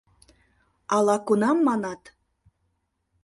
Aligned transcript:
—Ала-кунам 0.95 1.57
манат? 1.67 2.01